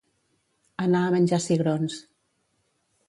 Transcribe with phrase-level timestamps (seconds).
[0.85, 1.99] Anar a menjar cigrons.